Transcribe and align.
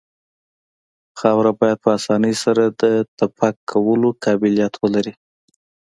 خاوره 1.19 1.51
باید 1.59 1.77
په 1.83 1.89
اسانۍ 1.97 2.35
سره 2.43 2.63
د 2.81 2.83
تپک 3.17 3.55
کولو 3.71 4.09
قابلیت 4.23 4.73
ولري 4.83 5.13